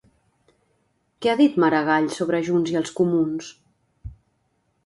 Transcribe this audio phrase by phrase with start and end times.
[1.25, 3.55] Què ha dit Maragall sobre Junts i els comuns?